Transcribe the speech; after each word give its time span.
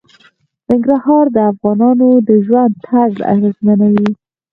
ننګرهار 0.69 1.25
د 1.35 1.37
افغانانو 1.51 2.09
د 2.27 2.29
ژوند 2.45 2.71
طرز 2.85 3.17
اغېزمنوي. 3.33 4.09